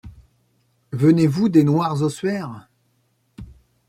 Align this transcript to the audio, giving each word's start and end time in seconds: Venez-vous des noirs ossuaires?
Venez-vous 0.93 1.47
des 1.47 1.63
noirs 1.63 2.01
ossuaires? 2.01 2.67